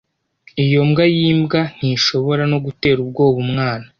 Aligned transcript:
Iyo 0.63 0.79
mbwa 0.89 1.05
yimbwa 1.15 1.59
ntishobora 1.77 2.43
no 2.51 2.57
gutera 2.65 2.97
ubwoba 3.01 3.37
umwana. 3.45 3.85